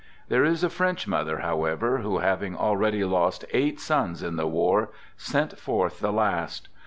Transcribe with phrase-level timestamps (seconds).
[0.29, 4.89] There is a French mother, however, who having already lost eight sons in the war,
[5.15, 6.69] sent forth the last.